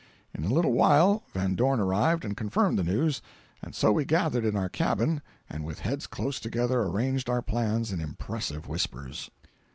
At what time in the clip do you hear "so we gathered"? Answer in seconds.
3.75-4.43